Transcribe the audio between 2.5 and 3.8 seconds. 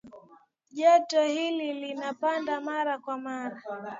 mara kwa mara